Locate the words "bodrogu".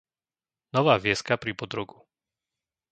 1.59-1.97